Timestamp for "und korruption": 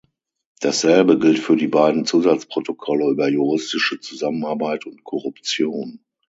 4.87-6.03